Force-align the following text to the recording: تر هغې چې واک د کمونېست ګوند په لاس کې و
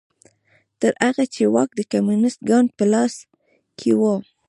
تر 0.79 0.93
هغې 1.05 1.25
چې 1.33 1.43
واک 1.53 1.69
د 1.75 1.79
کمونېست 1.91 2.39
ګوند 2.49 2.69
په 2.77 2.85
لاس 2.93 3.13
کې 3.79 3.91
و 3.99 4.01